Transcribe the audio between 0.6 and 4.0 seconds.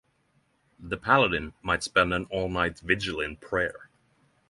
The paladin might spend an all-night vigil in prayer.